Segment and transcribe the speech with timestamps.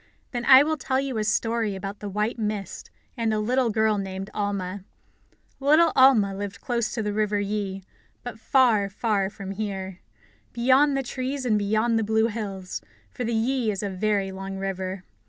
[0.31, 3.99] Then I will tell you a story about the white mist and a little girl
[3.99, 4.83] named Alma.
[5.59, 7.83] Little Alma lived close to the River Yi,
[8.23, 9.99] but far, far from here,
[10.53, 14.57] beyond the trees and beyond the blue hills, for the Yi is a very long
[14.57, 15.03] river.